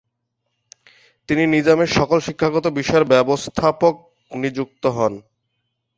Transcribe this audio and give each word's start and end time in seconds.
তিনি 1.29 1.43
নিজামের 1.47 1.89
সকল 1.97 2.17
শিক্ষাগত 2.27 2.65
বিষয়ের 2.79 3.05
ব্যবস্থাপক 3.13 3.93
নিযুক্ত 4.31 4.83
হন। 4.97 5.13